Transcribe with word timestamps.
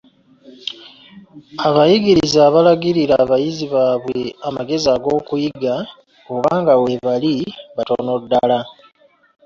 Abayigiriza 1.67 2.39
abalagirira 2.49 3.13
abayizi 3.23 3.65
baabwe 3.73 4.17
amagezi 4.47 4.87
ag'okuyiga, 4.95 5.73
obanga 6.33 6.73
weebali, 6.81 7.35
batono 7.75 8.13
ddala. 8.23 8.59